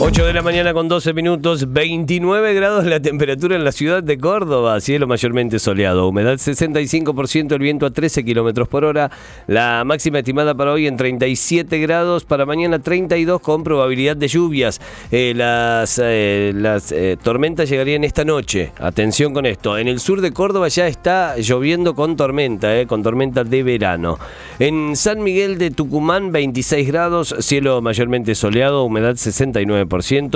8 0.00 0.26
de 0.26 0.32
la 0.32 0.42
mañana 0.42 0.74
con 0.74 0.88
12 0.88 1.14
minutos, 1.14 1.72
29 1.72 2.52
grados 2.54 2.84
la 2.84 2.98
temperatura 2.98 3.54
en 3.54 3.62
la 3.62 3.70
ciudad 3.70 4.02
de 4.02 4.18
Córdoba, 4.18 4.80
cielo 4.80 5.06
mayormente 5.06 5.60
soleado, 5.60 6.08
humedad 6.08 6.34
65%, 6.34 7.52
el 7.52 7.58
viento 7.60 7.86
a 7.86 7.90
13 7.90 8.24
kilómetros 8.24 8.66
por 8.66 8.84
hora, 8.84 9.12
la 9.46 9.84
máxima 9.84 10.18
estimada 10.18 10.52
para 10.54 10.72
hoy 10.72 10.88
en 10.88 10.96
37 10.96 11.78
grados, 11.78 12.24
para 12.24 12.44
mañana 12.44 12.80
32 12.80 13.40
con 13.40 13.62
probabilidad 13.62 14.16
de 14.16 14.26
lluvias. 14.26 14.80
Eh, 15.12 15.32
las 15.34 16.00
eh, 16.00 16.52
eh, 16.90 17.16
tormentas 17.22 17.70
llegarían 17.70 18.02
esta 18.02 18.24
noche, 18.24 18.72
atención 18.80 19.32
con 19.32 19.46
esto, 19.46 19.78
en 19.78 19.86
el 19.86 20.00
sur 20.00 20.20
de 20.20 20.32
Córdoba 20.32 20.66
ya 20.68 20.88
está 20.88 21.36
lloviendo 21.36 21.94
con 21.94 22.16
tormenta, 22.16 22.84
con 22.86 23.04
tormenta 23.04 23.44
de 23.44 23.62
verano. 23.62 24.18
En 24.58 24.96
San 24.96 25.22
Miguel 25.22 25.56
de 25.56 25.70
Tucumán 25.70 26.32
26 26.32 26.88
grados, 26.88 27.34
cielo 27.38 27.80
mayormente 27.80 28.34
soleado, 28.34 28.82
humedad 28.82 29.14
69% 29.14 29.83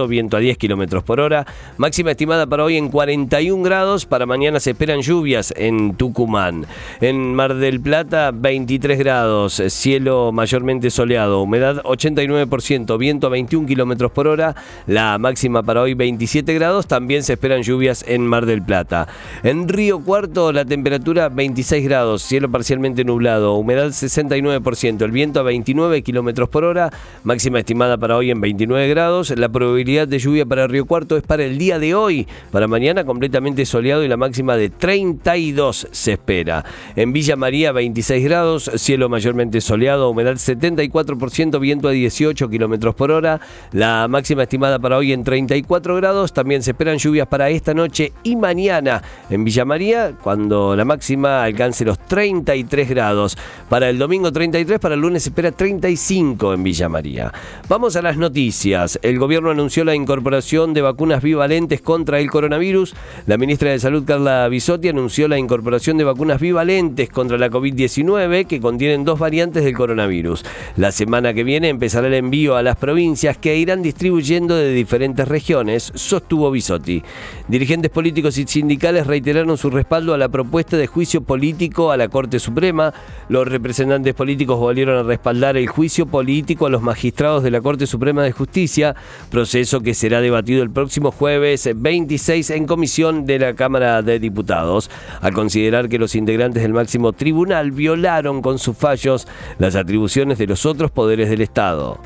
viento 0.09 0.37
a 0.37 0.41
10 0.41 0.59
kilómetros 0.59 1.03
por 1.05 1.21
hora. 1.21 1.47
Máxima 1.77 2.13
estimada 2.13 2.47
para 2.47 2.65
hoy 2.65 2.77
en 2.77 2.89
41 2.89 3.63
grados. 3.63 4.07
Para 4.07 4.27
mañana 4.27 4.61
se 4.61 4.71
esperan 4.71 5.01
lluvias 5.01 5.53
en 5.57 5.95
Tucumán. 5.95 6.67
En 7.01 7.35
Mar 7.35 7.55
del 7.55 7.81
Plata, 7.81 8.31
23 8.33 8.99
grados, 8.99 9.63
cielo 9.69 10.33
mayormente 10.33 10.91
soleado, 10.91 11.43
humedad 11.43 11.83
89%, 11.85 12.99
viento 12.99 13.27
a 13.27 13.31
21 13.31 13.67
kilómetros 13.67 14.11
por 14.13 14.27
hora. 14.27 14.55
La 14.87 15.19
máxima 15.19 15.63
para 15.63 15.83
hoy, 15.83 15.95
27 15.95 16.55
grados. 16.55 16.87
También 16.87 17.23
se 17.23 17.35
esperan 17.35 17.63
lluvias 17.63 18.05
en 18.07 18.27
Mar 18.27 18.47
del 18.47 18.63
Plata. 18.63 19.09
En 19.43 19.69
Río 19.69 20.01
Cuarto, 20.01 20.53
la 20.53 20.65
temperatura 20.65 21.29
26 21.29 21.85
grados, 21.85 22.23
cielo 22.23 22.51
parcialmente 22.51 23.05
nublado, 23.05 23.55
humedad 23.55 23.89
69%, 23.89 25.03
el 25.03 25.11
viento 25.11 25.41
a 25.41 25.43
29 25.43 26.03
kilómetros 26.03 26.49
por 26.49 26.65
hora. 26.65 26.91
Máxima 27.25 27.59
estimada 27.59 27.97
para 27.97 28.17
hoy 28.17 28.31
en 28.31 28.41
29 28.41 28.89
grados. 28.89 29.31
La 29.39 29.49
probabilidad 29.49 30.09
de 30.09 30.19
lluvia 30.19 30.45
para 30.45 30.67
Río 30.67 30.85
Cuarto 30.85 31.17
es 31.17 31.23
para 31.23 31.45
el 31.45 31.59
día 31.59 31.79
de 31.79 31.95
hoy. 31.95 32.27
Para 32.51 32.67
mañana 32.67 33.05
completamente 33.05 33.65
soleado 33.67 34.03
y 34.03 34.09
la 34.09 34.17
máxima 34.17 34.57
de 34.57 34.69
32 34.69 35.87
se 35.93 36.15
espera. 36.15 36.65
En 36.97 37.13
Villa 37.13 37.37
María 37.37 37.71
26 37.71 38.25
grados, 38.25 38.69
cielo 38.75 39.09
mayormente 39.09 39.61
soleado, 39.61 40.11
humedad 40.11 40.35
74%, 40.35 41.61
viento 41.61 41.87
a 41.87 41.93
18 41.93 42.51
kilómetros 42.51 42.97
por 42.97 43.13
hora. 43.13 43.41
La 43.71 44.09
máxima 44.09 44.43
estimada 44.43 44.81
para 44.81 44.97
hoy 44.97 45.13
en 45.13 45.23
34 45.23 45.95
grados. 45.95 46.33
También 46.33 46.65
se 46.65 46.73
esperan 46.73 46.99
lluvias 46.99 47.29
para 47.29 47.49
esta 47.49 47.75
noche 47.75 48.13
y 48.25 48.35
mañana 48.35 49.05
en 49.31 49.45
Villa 49.45 49.65
María, 49.65 50.15
cuando 50.21 50.75
la 50.75 50.85
máxima 50.85 51.45
alcance 51.45 51.85
los 51.85 52.01
33 52.01 52.89
grados. 52.89 53.39
Para 53.69 53.89
el 53.89 53.99
domingo 53.99 54.33
33, 54.33 54.81
para 54.81 54.97
el 54.97 55.01
lunes 55.01 55.23
se 55.23 55.29
espera 55.29 55.53
35 55.53 56.55
en 56.55 56.63
Villa 56.65 56.89
María. 56.89 57.33
Vamos 57.69 57.95
a 57.95 58.03
las 58.03 58.17
noticias. 58.17 58.99
El 59.01 59.28
gobierno 59.29 59.51
anunció 59.51 59.85
la 59.85 59.95
incorporación 59.95 60.73
de 60.73 60.81
vacunas 60.81 61.23
bivalentes 61.23 61.83
contra 61.83 62.19
el 62.19 62.31
coronavirus. 62.31 62.95
La 63.27 63.37
ministra 63.37 63.71
de 63.71 63.79
Salud, 63.79 64.03
Carla 64.07 64.49
Bisotti, 64.49 64.89
anunció 64.89 65.29
la 65.29 65.37
incorporación 65.37 65.99
de 65.99 66.05
vacunas 66.05 66.41
bivalentes 66.41 67.11
contra 67.11 67.37
la 67.37 67.51
COVID-19 67.51 68.47
que 68.47 68.59
contienen 68.59 69.05
dos 69.05 69.19
variantes 69.19 69.65
del 69.65 69.77
coronavirus. 69.77 70.47
La 70.79 70.93
semana 70.93 71.35
que 71.35 71.45
viene 71.45 71.69
empezará 71.69 72.07
el 72.07 72.15
envío 72.15 72.57
a 72.57 72.63
las 72.63 72.77
provincias 72.77 73.37
que 73.37 73.55
irán 73.55 73.83
distribuyendo 73.83 74.57
de 74.57 74.73
diferentes 74.73 75.29
regiones, 75.29 75.93
sostuvo 75.95 76.51
Bisotti. 76.51 77.03
Dirigentes 77.49 77.91
políticos 77.91 78.39
y 78.39 78.47
sindicales 78.47 79.07
reiteraron 79.07 79.59
su 79.59 79.69
respaldo 79.69 80.15
a 80.15 80.17
la 80.17 80.31
propuesta 80.31 80.79
de 80.79 80.87
juicio 80.87 81.21
político 81.21 81.93
a 81.93 81.99
la 81.99 82.09
Corte 82.09 82.39
Suprema. 82.39 82.95
Los 83.29 83.47
representantes 83.47 84.15
políticos 84.15 84.59
volvieron 84.59 84.97
a 84.97 85.03
respaldar 85.03 85.59
el 85.59 85.67
juicio 85.67 86.07
político 86.07 86.65
a 86.65 86.71
los 86.71 86.81
magistrados 86.81 87.43
de 87.43 87.51
la 87.51 87.61
Corte 87.61 87.87
Suprema 87.87 88.23
de 88.23 88.33
Justicia 88.33 88.97
proceso 89.31 89.81
que 89.81 89.95
será 89.95 90.21
debatido 90.21 90.63
el 90.63 90.71
próximo 90.71 91.11
jueves 91.11 91.69
26 91.75 92.51
en 92.51 92.67
comisión 92.67 93.27
de 93.27 93.39
la 93.39 93.55
Cámara 93.55 94.03
de 94.03 94.19
Diputados, 94.19 94.91
al 95.21 95.33
considerar 95.33 95.89
que 95.89 95.99
los 95.99 96.15
integrantes 96.15 96.63
del 96.63 96.73
máximo 96.73 97.13
tribunal 97.13 97.73
violaron 97.73 98.43
con 98.43 98.59
sus 98.59 98.77
fallos 98.77 99.27
las 99.59 99.77
atribuciones 99.77 100.39
de 100.39 100.47
los 100.47 100.67
otros 100.67 100.91
poderes 100.91 101.31
del 101.31 101.43
Estado. 101.43 102.01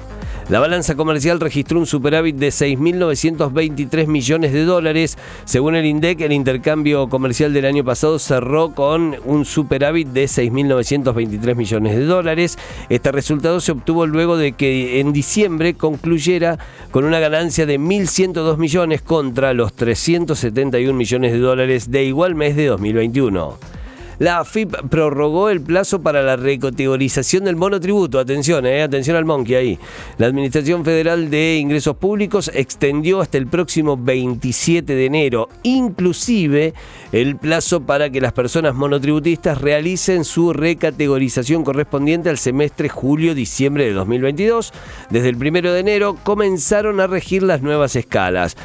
La 0.48 0.58
balanza 0.58 0.96
comercial 0.96 1.40
registró 1.40 1.78
un 1.78 1.86
superávit 1.86 2.36
de 2.36 2.48
6.923 2.48 4.06
millones 4.06 4.52
de 4.52 4.64
dólares. 4.64 5.16
Según 5.44 5.76
el 5.76 5.86
INDEC, 5.86 6.20
el 6.22 6.32
intercambio 6.32 7.08
comercial 7.08 7.52
del 7.52 7.64
año 7.64 7.84
pasado 7.84 8.18
cerró 8.18 8.74
con 8.74 9.16
un 9.24 9.44
superávit 9.44 10.08
de 10.08 10.24
6.923 10.24 11.54
millones 11.54 11.96
de 11.96 12.04
dólares. 12.04 12.58
Este 12.88 13.12
resultado 13.12 13.60
se 13.60 13.72
obtuvo 13.72 14.06
luego 14.06 14.36
de 14.36 14.52
que 14.52 15.00
en 15.00 15.12
diciembre 15.12 15.74
concluyera 15.74 16.58
con 16.90 17.04
una 17.04 17.20
ganancia 17.20 17.64
de 17.64 17.78
1.102 17.78 18.56
millones 18.58 19.00
contra 19.00 19.54
los 19.54 19.72
371 19.74 20.92
millones 20.92 21.32
de 21.32 21.38
dólares 21.38 21.90
de 21.90 22.04
igual 22.04 22.34
mes 22.34 22.56
de 22.56 22.66
2021. 22.66 23.71
La 24.18 24.38
AFIP 24.38 24.88
prorrogó 24.88 25.48
el 25.48 25.60
plazo 25.60 26.02
para 26.02 26.22
la 26.22 26.36
recategorización 26.36 27.44
del 27.44 27.56
monotributo. 27.56 28.18
Atención, 28.18 28.66
eh, 28.66 28.82
atención 28.82 29.16
al 29.16 29.24
monkey 29.24 29.54
ahí. 29.54 29.78
La 30.18 30.26
Administración 30.26 30.84
Federal 30.84 31.30
de 31.30 31.56
Ingresos 31.56 31.96
Públicos 31.96 32.50
extendió 32.54 33.20
hasta 33.20 33.38
el 33.38 33.46
próximo 33.46 33.96
27 33.96 34.94
de 34.94 35.06
enero, 35.06 35.48
inclusive 35.62 36.74
el 37.12 37.36
plazo 37.36 37.82
para 37.82 38.10
que 38.10 38.20
las 38.20 38.32
personas 38.32 38.74
monotributistas 38.74 39.60
realicen 39.60 40.24
su 40.24 40.52
recategorización 40.52 41.64
correspondiente 41.64 42.30
al 42.30 42.38
semestre 42.38 42.88
julio-diciembre 42.88 43.84
de 43.84 43.92
2022. 43.92 44.72
Desde 45.10 45.28
el 45.28 45.36
1 45.36 45.72
de 45.72 45.80
enero 45.80 46.16
comenzaron 46.22 47.00
a 47.00 47.06
regir 47.06 47.42
las 47.42 47.62
nuevas 47.62 47.96
escalas. 47.96 48.56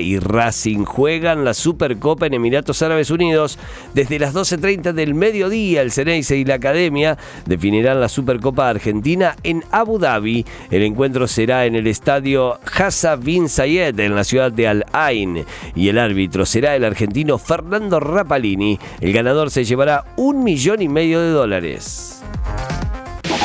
Y 0.00 0.18
Racing 0.18 0.84
juega 0.84 1.34
la 1.34 1.52
Supercopa 1.52 2.26
en 2.26 2.34
Emiratos 2.34 2.80
Árabes 2.82 3.10
Unidos. 3.10 3.58
Desde 3.92 4.18
las 4.18 4.32
12.30 4.32 4.92
del 4.92 5.14
mediodía, 5.14 5.82
el 5.82 5.90
Ceneice 5.90 6.36
y 6.36 6.44
la 6.44 6.54
Academia 6.54 7.18
definirán 7.44 8.00
la 8.00 8.08
Supercopa 8.08 8.68
Argentina 8.68 9.36
en 9.42 9.64
Abu 9.72 9.98
Dhabi. 9.98 10.46
El 10.70 10.82
encuentro 10.82 11.26
será 11.26 11.66
en 11.66 11.74
el 11.74 11.86
estadio 11.88 12.60
Hassan 12.64 13.20
bin 13.20 13.48
Zayed 13.48 13.98
en 13.98 14.14
la 14.14 14.24
ciudad 14.24 14.52
de 14.52 14.68
Al 14.68 14.86
Ain 14.92 15.44
y 15.74 15.88
el 15.88 15.98
árbitro 15.98 16.46
será 16.46 16.76
el 16.76 16.84
argentino 16.84 17.36
Fernando 17.38 17.98
Rapalini. 17.98 18.78
El 19.00 19.12
ganador 19.12 19.50
se 19.50 19.64
llevará 19.64 20.04
un 20.16 20.44
millón 20.44 20.82
y 20.82 20.88
medio 20.88 21.20
de 21.20 21.30
dólares. 21.30 22.22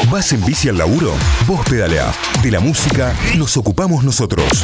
¿Vas 0.09 0.31
en 0.34 0.44
bici 0.46 0.69
al 0.69 0.78
laburo? 0.78 1.13
Vos 1.47 1.62
pedalea. 1.69 2.12
De 2.44 2.52
la 2.52 2.59
música 2.59 3.13
nos 3.38 3.57
ocupamos 3.57 4.03
nosotros. 4.03 4.63